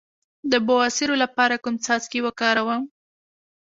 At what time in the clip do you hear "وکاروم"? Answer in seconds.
2.23-2.81